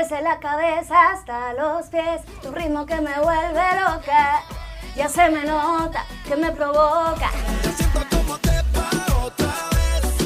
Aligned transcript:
Desde 0.00 0.22
la 0.22 0.38
cabeza 0.38 1.10
hasta 1.10 1.52
los 1.52 1.88
pies, 1.88 2.22
tu 2.42 2.50
ritmo 2.52 2.86
que 2.86 2.94
me 3.02 3.20
vuelve 3.20 3.62
loca. 3.84 4.40
Ya 4.96 5.10
se 5.10 5.28
me 5.28 5.44
nota 5.44 6.06
que 6.26 6.36
me 6.36 6.50
provoca. 6.52 7.30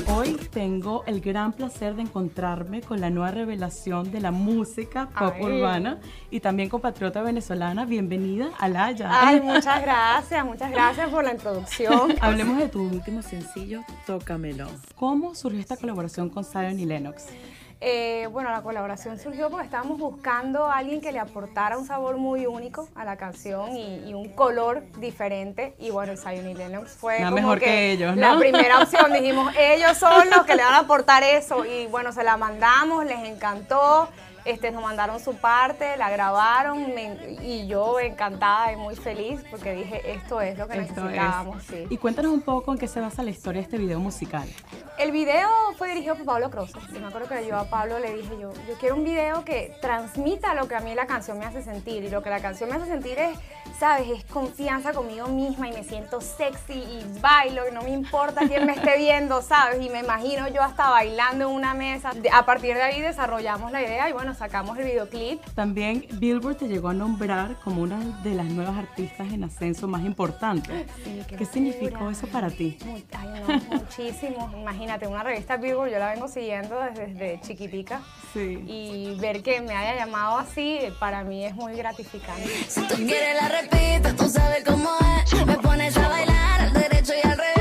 Hoy 0.06 0.34
tengo 0.52 1.02
el 1.06 1.20
gran 1.20 1.52
placer 1.52 1.96
de 1.96 2.02
encontrarme 2.02 2.82
con 2.82 3.00
la 3.00 3.10
nueva 3.10 3.32
revelación 3.32 4.12
de 4.12 4.20
la 4.20 4.30
música 4.30 5.08
pop 5.08 5.34
Ay. 5.38 5.42
urbana 5.42 5.98
y 6.30 6.38
también 6.38 6.68
compatriota 6.68 7.22
venezolana. 7.22 7.84
Bienvenida 7.84 8.50
a 8.60 8.68
Laya. 8.68 9.08
Ay, 9.10 9.40
muchas 9.42 9.82
gracias, 9.82 10.44
muchas 10.44 10.70
gracias 10.70 11.08
por 11.08 11.24
la 11.24 11.32
introducción. 11.32 12.14
Hablemos 12.20 12.58
de 12.58 12.68
tu 12.68 12.80
último 12.80 13.22
sencillo, 13.22 13.82
Tócamelo. 14.06 14.68
¿Cómo 14.94 15.34
surgió 15.34 15.58
esta 15.58 15.76
colaboración 15.76 16.30
con 16.30 16.44
Zion 16.44 16.78
y 16.78 16.86
Lennox? 16.86 17.26
Eh, 17.80 18.28
bueno, 18.30 18.50
la 18.50 18.62
colaboración 18.62 19.18
surgió 19.18 19.50
porque 19.50 19.66
estábamos 19.66 19.98
buscando 19.98 20.64
a 20.64 20.78
alguien 20.78 21.00
que 21.00 21.12
le 21.12 21.18
aportara 21.18 21.76
un 21.76 21.86
sabor 21.86 22.16
muy 22.16 22.46
único 22.46 22.88
a 22.94 23.04
la 23.04 23.16
canción 23.16 23.76
y, 23.76 24.08
y 24.08 24.14
un 24.14 24.30
color 24.30 24.82
diferente. 24.98 25.74
Y 25.78 25.90
bueno, 25.90 26.16
Zion 26.16 26.48
y 26.48 26.54
Lennox 26.54 26.92
fue 26.92 27.18
como 27.18 27.32
mejor 27.32 27.58
que 27.58 27.92
ellos, 27.92 28.16
¿no? 28.16 28.34
la 28.34 28.38
primera 28.38 28.82
opción. 28.82 29.12
Dijimos, 29.12 29.52
ellos 29.58 29.96
son 29.98 30.30
los 30.30 30.46
que 30.46 30.56
le 30.56 30.62
van 30.62 30.74
a 30.74 30.78
aportar 30.80 31.22
eso. 31.22 31.64
Y 31.64 31.86
bueno, 31.86 32.12
se 32.12 32.24
la 32.24 32.36
mandamos, 32.36 33.04
les 33.04 33.18
encantó. 33.28 34.08
Este, 34.44 34.70
nos 34.70 34.82
mandaron 34.82 35.20
su 35.20 35.34
parte, 35.36 35.96
la 35.96 36.10
grabaron 36.10 36.94
me- 36.94 37.38
y 37.42 37.66
yo 37.66 37.98
encantada 37.98 38.72
y 38.72 38.76
muy 38.76 38.94
feliz 38.94 39.42
porque 39.50 39.72
dije, 39.72 40.12
esto 40.12 40.40
es 40.40 40.58
lo 40.58 40.68
que 40.68 40.78
Esto 40.80 41.00
necesitábamos. 41.02 41.62
sí. 41.62 41.86
Y 41.88 41.96
cuéntanos 41.96 42.30
un 42.32 42.42
poco 42.42 42.72
en 42.72 42.78
qué 42.78 42.86
se 42.86 43.00
basa 43.00 43.22
la 43.22 43.30
historia 43.30 43.60
de 43.60 43.64
este 43.64 43.78
video 43.78 44.00
musical. 44.00 44.46
El 44.98 45.12
video 45.12 45.48
fue 45.78 45.88
dirigido 45.88 46.14
por 46.16 46.26
Pablo 46.26 46.50
Crosso. 46.50 46.78
Y 46.94 46.98
me 46.98 47.06
acuerdo 47.06 47.28
que 47.28 47.46
yo 47.46 47.56
a 47.58 47.64
Pablo 47.70 47.98
le 47.98 48.14
dije, 48.14 48.36
yo, 48.40 48.52
yo 48.68 48.74
quiero 48.78 48.96
un 48.96 49.04
video 49.04 49.44
que 49.44 49.74
transmita 49.80 50.54
lo 50.54 50.68
que 50.68 50.74
a 50.76 50.80
mí 50.80 50.94
la 50.94 51.06
canción 51.06 51.38
me 51.38 51.46
hace 51.46 51.62
sentir. 51.62 52.04
Y 52.04 52.10
lo 52.10 52.22
que 52.22 52.30
la 52.30 52.40
canción 52.40 52.68
me 52.70 52.76
hace 52.76 52.86
sentir 52.86 53.18
es, 53.18 53.36
¿sabes? 53.78 54.08
Es 54.10 54.24
confianza 54.26 54.92
conmigo 54.92 55.26
misma 55.28 55.68
y 55.68 55.72
me 55.72 55.84
siento 55.84 56.20
sexy 56.20 56.74
y 56.74 57.18
bailo 57.20 57.68
y 57.68 57.72
no 57.72 57.82
me 57.82 57.90
importa 57.90 58.42
quién 58.46 58.66
me 58.66 58.74
esté 58.74 58.98
viendo, 58.98 59.40
¿sabes? 59.42 59.80
Y 59.80 59.88
me 59.90 60.00
imagino 60.00 60.46
yo 60.48 60.62
hasta 60.62 60.90
bailando 60.90 61.48
en 61.48 61.54
una 61.56 61.74
mesa. 61.74 62.12
A 62.32 62.44
partir 62.46 62.74
de 62.74 62.82
ahí 62.82 63.00
desarrollamos 63.00 63.72
la 63.72 63.82
idea 63.82 64.08
y 64.08 64.12
bueno, 64.12 64.33
sacamos 64.34 64.78
el 64.78 64.84
videoclip. 64.84 65.40
También 65.54 66.06
Billboard 66.12 66.56
te 66.56 66.68
llegó 66.68 66.88
a 66.88 66.94
nombrar 66.94 67.56
como 67.62 67.82
una 67.82 67.98
de 68.22 68.34
las 68.34 68.46
nuevas 68.46 68.76
artistas 68.76 69.32
en 69.32 69.44
ascenso 69.44 69.88
más 69.88 70.04
importantes. 70.04 70.86
Sí, 71.04 71.22
¿Qué, 71.26 71.36
qué 71.36 71.44
significó 71.44 72.10
eso 72.10 72.26
para 72.26 72.50
ti? 72.50 72.78
Ay, 73.12 73.28
no, 73.40 73.76
muchísimo. 73.78 74.50
Imagínate, 74.56 75.06
una 75.06 75.22
revista 75.22 75.56
Billboard, 75.56 75.90
yo 75.90 75.98
la 75.98 76.12
vengo 76.12 76.28
siguiendo 76.28 76.78
desde, 76.80 77.06
desde 77.14 77.40
chiquitica. 77.40 78.02
Sí. 78.32 78.64
Y 78.66 79.16
ver 79.20 79.42
que 79.42 79.60
me 79.60 79.74
haya 79.74 80.04
llamado 80.04 80.38
así, 80.38 80.80
para 80.98 81.24
mí 81.24 81.44
es 81.44 81.54
muy 81.54 81.74
gratificante. 81.74 82.48
Si 82.68 82.80
tú 82.88 82.94
quieres 82.96 83.36
la 83.40 83.48
repito, 83.48 84.14
tú 84.16 84.28
sabes 84.28 84.64
cómo 84.64 84.90
es. 85.22 85.46
Me 85.46 85.56
pones 85.58 85.96
a 85.96 86.08
bailar 86.08 86.60
al 86.62 86.72
derecho 86.72 87.12
y 87.22 87.26
al 87.26 87.36
revés. 87.38 87.53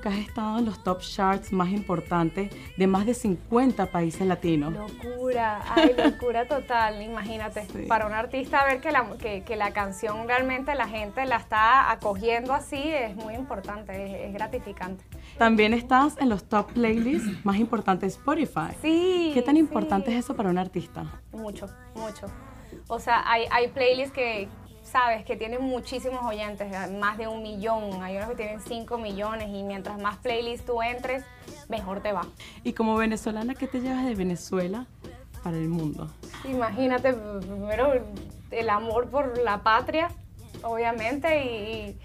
Que 0.00 0.08
has 0.08 0.18
estado 0.18 0.58
en 0.58 0.64
los 0.64 0.82
top 0.82 1.00
charts 1.00 1.52
más 1.52 1.68
importantes 1.70 2.50
de 2.76 2.86
más 2.86 3.06
de 3.06 3.14
50 3.14 3.86
países 3.86 4.26
latinos? 4.26 4.72
Locura, 4.72 5.62
ay, 5.68 5.94
locura 5.98 6.46
total, 6.46 7.02
imagínate. 7.02 7.66
Sí. 7.66 7.86
Para 7.88 8.06
un 8.06 8.12
artista 8.12 8.64
ver 8.64 8.80
que 8.80 8.92
la, 8.92 9.06
que, 9.18 9.42
que 9.42 9.56
la 9.56 9.72
canción 9.72 10.26
realmente 10.26 10.74
la 10.74 10.88
gente 10.88 11.24
la 11.26 11.36
está 11.36 11.90
acogiendo 11.90 12.52
así 12.52 12.80
es 12.82 13.16
muy 13.16 13.34
importante, 13.34 14.04
es, 14.04 14.28
es 14.28 14.34
gratificante. 14.34 15.04
También 15.38 15.74
estás 15.74 16.16
en 16.18 16.28
los 16.28 16.44
top 16.44 16.72
playlists 16.72 17.44
más 17.44 17.56
importantes 17.56 18.12
de 18.12 18.18
Spotify. 18.18 18.76
Sí. 18.80 19.30
¿Qué 19.34 19.42
tan 19.42 19.56
importante 19.56 20.10
sí. 20.10 20.16
es 20.16 20.24
eso 20.24 20.36
para 20.36 20.50
un 20.50 20.58
artista? 20.58 21.20
Mucho, 21.32 21.66
mucho. 21.94 22.26
O 22.88 22.98
sea, 22.98 23.22
hay, 23.30 23.44
hay 23.50 23.68
playlists 23.68 24.12
que, 24.12 24.48
sabes, 24.92 25.24
que 25.24 25.36
tienen 25.36 25.62
muchísimos 25.62 26.22
oyentes, 26.22 26.70
más 27.00 27.16
de 27.16 27.26
un 27.26 27.42
millón, 27.42 28.02
hay 28.02 28.18
unos 28.18 28.28
que 28.28 28.36
tienen 28.36 28.60
5 28.60 28.98
millones 28.98 29.48
y 29.48 29.62
mientras 29.62 29.98
más 29.98 30.18
playlists 30.18 30.66
tú 30.66 30.82
entres, 30.82 31.24
mejor 31.68 32.00
te 32.00 32.12
va. 32.12 32.26
Y 32.62 32.74
como 32.74 32.94
venezolana, 32.96 33.54
¿qué 33.54 33.66
te 33.66 33.80
llevas 33.80 34.04
de 34.04 34.14
Venezuela 34.14 34.86
para 35.42 35.56
el 35.56 35.68
mundo? 35.68 36.10
Imagínate, 36.44 37.14
primero 37.14 38.04
el 38.50 38.68
amor 38.68 39.08
por 39.08 39.38
la 39.38 39.62
patria, 39.62 40.10
obviamente, 40.62 41.42
y, 41.42 41.48
y 41.48 41.96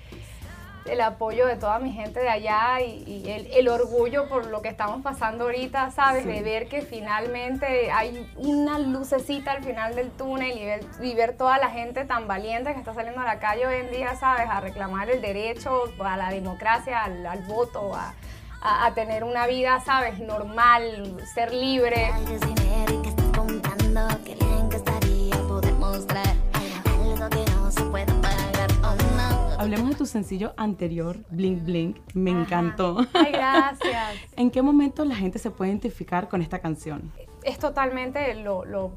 el 0.89 1.01
apoyo 1.01 1.45
de 1.45 1.55
toda 1.55 1.79
mi 1.79 1.91
gente 1.91 2.19
de 2.19 2.29
allá 2.29 2.81
y, 2.81 3.03
y 3.05 3.31
el, 3.31 3.47
el 3.47 3.67
orgullo 3.67 4.27
por 4.29 4.45
lo 4.47 4.61
que 4.61 4.69
estamos 4.69 5.01
pasando 5.01 5.45
ahorita, 5.45 5.91
¿sabes? 5.91 6.23
Sí. 6.23 6.29
De 6.29 6.41
ver 6.41 6.67
que 6.67 6.81
finalmente 6.81 7.91
hay 7.91 8.31
una 8.35 8.79
lucecita 8.79 9.51
al 9.51 9.63
final 9.63 9.95
del 9.95 10.11
túnel 10.11 10.57
y 10.57 10.65
ver, 10.65 10.79
y 11.01 11.13
ver 11.15 11.35
toda 11.37 11.57
la 11.57 11.69
gente 11.69 12.05
tan 12.05 12.27
valiente 12.27 12.73
que 12.73 12.79
está 12.79 12.93
saliendo 12.93 13.21
a 13.21 13.25
la 13.25 13.39
calle 13.39 13.65
hoy 13.67 13.75
en 13.75 13.91
día, 13.91 14.15
¿sabes? 14.15 14.47
A 14.49 14.59
reclamar 14.61 15.09
el 15.09 15.21
derecho 15.21 15.83
a 16.03 16.17
la 16.17 16.29
democracia, 16.29 17.03
al, 17.03 17.25
al 17.25 17.39
voto, 17.43 17.93
a, 17.95 18.13
a- 18.61 18.85
a 18.87 18.93
tener 18.93 19.23
una 19.23 19.45
vida, 19.47 19.79
¿sabes? 19.85 20.19
Normal, 20.19 21.15
ser 21.33 21.53
libre. 21.53 22.05
Algo 22.07 22.37
dinero 22.45 22.93
y 22.93 23.01
que 23.03 23.09
estás 23.09 23.25
contando. 23.35 24.07
Que 24.25 24.35
bien 24.35 24.69
que 24.69 24.77
estaría 24.77 25.35
poder 25.47 25.73
mostrar 25.73 26.26
Hablemos 29.67 29.89
de 29.89 29.95
tu 29.97 30.05
sencillo 30.05 30.53
anterior, 30.55 31.17
Blink 31.29 31.65
Blink. 31.65 31.97
Me 32.13 32.31
encantó. 32.31 32.99
Ay, 33.13 33.33
gracias. 33.33 34.15
¿En 34.37 34.49
qué 34.49 34.61
momento 34.61 35.03
la 35.03 35.13
gente 35.13 35.39
se 35.39 35.51
puede 35.51 35.71
identificar 35.71 36.29
con 36.29 36.41
esta 36.41 36.59
canción? 36.59 37.11
es 37.43 37.59
totalmente 37.59 38.33
lo, 38.35 38.63
lo- 38.63 38.93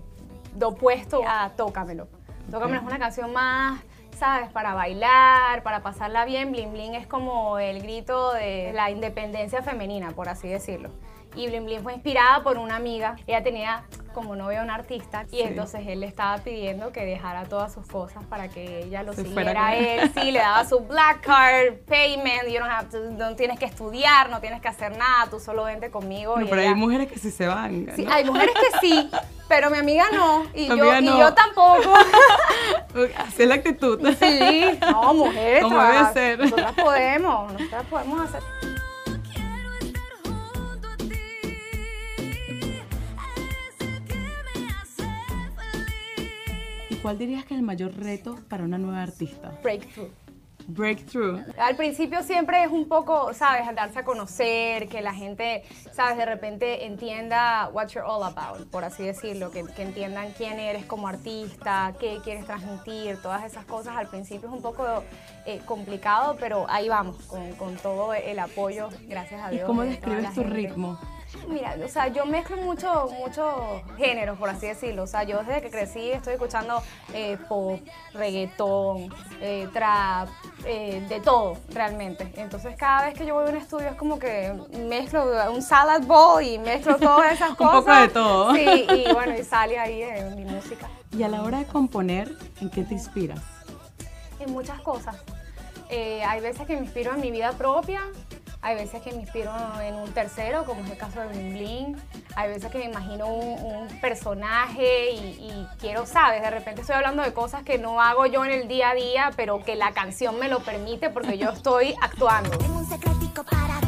lo 0.60 0.68
opuesto 0.68 1.22
a 1.26 1.50
Tócamelo. 1.56 2.06
Tócamelo 2.52 2.82
es 2.82 2.86
una 2.86 3.00
canción 3.00 3.32
más, 3.32 3.80
¿sabes? 4.16 4.48
Para 4.52 4.74
bailar, 4.74 5.64
para 5.64 5.82
pasarla 5.82 6.24
bien. 6.24 6.52
Bling 6.52 6.70
Bling 6.70 6.94
es 6.94 7.08
como 7.08 7.58
el 7.58 7.82
grito 7.82 8.32
de 8.34 8.70
la 8.72 8.92
independencia 8.92 9.62
femenina, 9.62 10.12
por 10.12 10.28
así 10.28 10.46
decirlo. 10.46 10.90
Y 11.34 11.48
Bling 11.48 11.64
Bling 11.64 11.82
fue 11.82 11.94
inspirada 11.94 12.44
por 12.44 12.58
una 12.58 12.76
amiga. 12.76 13.16
Ella 13.26 13.42
tenía 13.42 13.86
como 14.12 14.36
novia 14.36 14.62
un 14.62 14.70
artista 14.70 15.24
y 15.30 15.36
Sí. 15.36 15.42
entonces 15.42 15.82
él 15.86 16.00
le 16.00 16.06
estaba 16.06 16.38
pidiendo 16.38 16.92
que 16.92 17.04
dejara 17.04 17.44
todas 17.44 17.72
sus 17.72 17.86
cosas 17.86 18.24
para 18.24 18.48
que 18.48 18.84
ella 18.84 19.02
lo 19.02 19.12
Se 19.12 19.22
siguiera 19.24 19.66
a 19.68 19.76
él. 19.76 20.10
Sí, 20.14 20.30
le 20.32 20.38
daba 20.40 20.64
su 20.64 20.80
black 20.80 21.20
card 21.22 21.74
payment. 21.86 22.44
You 22.48 22.58
don't 22.60 22.70
have 22.70 22.88
to- 22.90 23.10
no 23.10 23.34
tienes 23.36 23.58
que 23.58 23.64
estudiar, 23.66 24.30
no 24.30 24.40
tienes 24.40 24.60
que 24.60 24.68
hacer 24.68 24.96
nada. 24.96 25.26
Tú 25.30 25.40
solo 25.40 25.64
vente 25.64 25.90
conmigo. 25.90 26.36
No, 26.36 26.46
y 26.46 26.48
pero 26.48 26.62
hay 26.62 26.74
mujeres 26.74 27.10
que 27.10 27.18
sí 27.18 27.30
se 27.30 27.46
van. 27.46 27.90
Sí, 27.96 28.06
hay 28.10 28.24
mujeres 28.24 28.54
que 28.54 28.78
sí, 28.86 29.10
pero 29.48 29.70
mi 29.70 29.78
amiga 29.78 30.06
no. 30.12 30.44
Y, 30.54 30.66
yo, 30.66 30.74
amiga 30.74 31.00
y 31.00 31.18
yo 31.18 31.34
tampoco. 31.34 31.94
Así 33.18 33.42
es 33.42 33.48
la 33.48 33.54
actitud. 33.56 34.00
Sí, 34.18 34.78
no, 34.90 35.14
mujeres. 35.14 35.62
Como 35.62 35.80
debe 35.82 36.12
ser. 36.12 36.38
Nosotras 36.38 36.72
podemos, 36.72 37.52
nosotras 37.52 37.84
podemos 37.88 38.20
hacer. 38.20 38.42
Cuál 47.02 47.18
dirías 47.18 47.44
que 47.44 47.54
es 47.54 47.60
el 47.60 47.66
mayor 47.66 47.94
reto 47.96 48.38
para 48.48 48.64
una 48.64 48.78
nueva 48.78 49.02
artista? 49.02 49.52
Breakthrough. 49.62 50.10
Breakthrough. 50.66 51.40
Al 51.58 51.74
principio 51.74 52.22
siempre 52.22 52.62
es 52.62 52.70
un 52.70 52.86
poco, 52.86 53.32
¿sabes? 53.34 53.62
Darse 53.74 54.00
a 54.00 54.04
conocer, 54.04 54.88
que 54.88 55.00
la 55.00 55.12
gente, 55.12 55.64
¿sabes? 55.92 56.16
De 56.18 56.26
repente 56.26 56.86
entienda 56.86 57.70
what 57.72 57.88
you're 57.88 58.06
all 58.06 58.22
about, 58.22 58.68
por 58.70 58.84
así 58.84 59.02
decirlo, 59.02 59.50
que, 59.50 59.64
que 59.64 59.82
entiendan 59.82 60.32
quién 60.36 60.60
eres 60.60 60.84
como 60.84 61.08
artista, 61.08 61.94
qué 61.98 62.20
quieres 62.22 62.44
transmitir, 62.44 63.20
todas 63.22 63.44
esas 63.44 63.64
cosas. 63.64 63.96
Al 63.96 64.08
principio 64.08 64.48
es 64.48 64.54
un 64.54 64.62
poco 64.62 64.84
eh, 65.46 65.60
complicado, 65.66 66.36
pero 66.38 66.66
ahí 66.68 66.88
vamos, 66.88 67.16
con, 67.26 67.52
con 67.52 67.76
todo 67.76 68.14
el 68.14 68.38
apoyo, 68.38 68.90
gracias 69.08 69.40
a 69.42 69.52
¿Y 69.52 69.56
Dios. 69.56 69.66
cómo 69.66 69.82
toda 69.82 69.86
la 69.86 69.96
describes 69.96 70.34
tu 70.34 70.44
ritmo? 70.44 70.98
Mira, 71.48 71.76
o 71.84 71.88
sea, 71.88 72.08
yo 72.08 72.26
mezclo 72.26 72.56
mucho, 72.56 73.08
muchos 73.18 73.54
géneros, 73.96 74.38
por 74.38 74.48
así 74.48 74.66
decirlo. 74.66 75.04
O 75.04 75.06
sea, 75.06 75.22
yo 75.22 75.38
desde 75.38 75.62
que 75.62 75.70
crecí 75.70 76.10
estoy 76.10 76.34
escuchando 76.34 76.82
eh, 77.14 77.38
pop, 77.48 77.80
reggaetón, 78.12 79.14
eh, 79.40 79.68
trap, 79.72 80.28
eh, 80.64 81.04
de 81.08 81.20
todo, 81.20 81.56
realmente. 81.70 82.32
Entonces, 82.36 82.76
cada 82.76 83.06
vez 83.06 83.14
que 83.14 83.26
yo 83.26 83.34
voy 83.34 83.46
a 83.46 83.50
un 83.50 83.56
estudio 83.56 83.88
es 83.88 83.94
como 83.96 84.18
que 84.18 84.52
mezclo 84.88 85.24
un 85.52 85.62
salad 85.62 86.02
bowl 86.02 86.42
y 86.42 86.58
mezclo 86.58 86.96
todas 86.96 87.32
esas 87.34 87.50
Un 87.50 87.56
cosas. 87.56 87.80
poco 87.84 87.94
de 87.94 88.08
todo. 88.08 88.54
Sí, 88.54 88.86
y 88.88 89.12
bueno, 89.12 89.34
y 89.38 89.42
sale 89.44 89.78
ahí 89.78 90.00
de 90.00 90.30
mi 90.36 90.44
música. 90.44 90.88
Y 91.16 91.22
a 91.22 91.28
la 91.28 91.42
hora 91.42 91.58
de 91.58 91.66
componer, 91.66 92.32
¿en 92.60 92.70
qué 92.70 92.82
te 92.84 92.94
inspiras? 92.94 93.40
En 94.38 94.52
muchas 94.52 94.80
cosas. 94.80 95.16
Eh, 95.88 96.22
hay 96.24 96.40
veces 96.40 96.66
que 96.66 96.74
me 96.76 96.82
inspiro 96.82 97.12
en 97.14 97.20
mi 97.20 97.30
vida 97.32 97.52
propia, 97.52 98.00
hay 98.62 98.74
veces 98.74 99.00
que 99.02 99.12
me 99.12 99.22
inspiro 99.22 99.52
en 99.82 99.94
un 99.94 100.12
tercero, 100.12 100.64
como 100.64 100.84
es 100.84 100.90
el 100.90 100.98
caso 100.98 101.20
de 101.20 101.28
Bling 101.28 101.52
Bling. 101.52 101.96
Hay 102.36 102.48
veces 102.48 102.70
que 102.70 102.78
me 102.78 102.84
imagino 102.84 103.26
un, 103.26 103.88
personaje 104.00 105.10
y, 105.10 105.16
y 105.16 105.68
quiero, 105.78 106.06
¿sabes? 106.06 106.42
De 106.42 106.50
repente 106.50 106.80
estoy 106.80 106.96
hablando 106.96 107.22
de 107.22 107.32
cosas 107.32 107.62
que 107.62 107.76
no 107.78 108.00
hago 108.00 108.26
yo 108.26 108.44
en 108.44 108.50
el 108.50 108.68
día 108.68 108.90
a 108.90 108.94
día, 108.94 109.30
pero 109.36 109.62
que 109.62 109.76
la 109.76 109.92
canción 109.92 110.38
me 110.38 110.48
lo 110.48 110.60
permite 110.60 111.10
porque 111.10 111.36
yo 111.38 111.50
estoy 111.50 111.94
actuando. 112.00 112.56
Tengo 112.56 112.78
un 112.78 112.88
secretico 112.88 113.44
para 113.44 113.79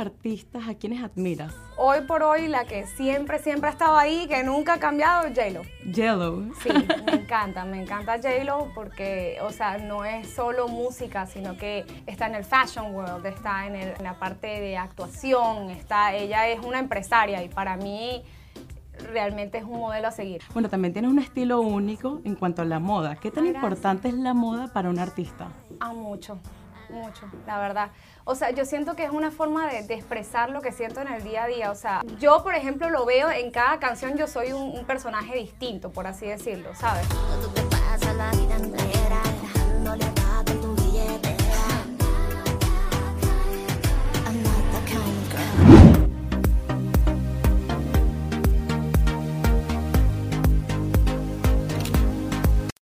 artistas 0.00 0.68
a 0.68 0.74
quienes 0.74 1.02
admiras? 1.04 1.54
Hoy 1.76 2.00
por 2.06 2.22
hoy, 2.22 2.48
la 2.48 2.64
que 2.64 2.86
siempre, 2.86 3.38
siempre 3.38 3.68
ha 3.68 3.72
estado 3.72 3.96
ahí, 3.96 4.26
que 4.28 4.42
nunca 4.42 4.74
ha 4.74 4.78
cambiado, 4.78 5.28
J-Lo. 5.28 5.62
Yellow. 5.92 6.52
Sí, 6.62 6.68
me 7.06 7.12
encanta, 7.12 7.64
me 7.64 7.82
encanta 7.82 8.16
J-Lo 8.16 8.72
porque, 8.74 9.38
o 9.42 9.50
sea, 9.50 9.78
no 9.78 10.04
es 10.04 10.28
solo 10.34 10.68
música, 10.68 11.26
sino 11.26 11.56
que 11.56 11.84
está 12.06 12.26
en 12.26 12.34
el 12.34 12.44
fashion 12.44 12.94
world, 12.94 13.24
está 13.26 13.66
en, 13.66 13.76
el- 13.76 13.94
en 13.96 14.04
la 14.04 14.14
parte 14.18 14.46
de 14.48 14.76
actuación, 14.76 15.70
está, 15.70 16.14
ella 16.14 16.48
es 16.48 16.60
una 16.64 16.78
empresaria 16.78 17.42
y 17.42 17.48
para 17.48 17.76
mí 17.76 18.22
realmente 19.12 19.56
es 19.58 19.64
un 19.64 19.78
modelo 19.78 20.08
a 20.08 20.10
seguir. 20.10 20.42
Bueno, 20.52 20.68
también 20.68 20.92
tienes 20.92 21.10
un 21.10 21.18
estilo 21.18 21.60
único 21.60 22.20
en 22.24 22.34
cuanto 22.34 22.60
a 22.62 22.64
la 22.66 22.78
moda. 22.78 23.16
¿Qué 23.16 23.30
tan 23.30 23.44
gracias. 23.44 23.62
importante 23.64 24.08
es 24.08 24.14
la 24.14 24.34
moda 24.34 24.68
para 24.72 24.90
un 24.90 24.98
artista? 24.98 25.48
A 25.80 25.92
mucho, 25.94 26.38
mucho, 26.90 27.28
la 27.46 27.58
verdad. 27.58 27.90
O 28.24 28.34
sea, 28.34 28.50
yo 28.50 28.64
siento 28.64 28.94
que 28.94 29.04
es 29.04 29.10
una 29.10 29.30
forma 29.30 29.66
de, 29.68 29.78
expresar 29.94 30.50
lo 30.50 30.60
que 30.60 30.72
siento 30.72 31.00
en 31.00 31.08
el 31.08 31.24
día 31.24 31.44
a 31.44 31.46
día. 31.46 31.70
O 31.70 31.74
sea, 31.74 32.02
yo, 32.18 32.42
por 32.42 32.54
ejemplo, 32.54 32.90
lo 32.90 33.04
veo 33.04 33.30
en 33.30 33.50
cada 33.50 33.78
canción, 33.78 34.16
yo 34.16 34.26
soy 34.26 34.52
un, 34.52 34.84
personaje 34.84 35.36
distinto, 35.36 35.90
por 35.90 36.06
así 36.06 36.26
decirlo, 36.26 36.74
¿sabes? 36.74 37.06
Te 37.08 38.79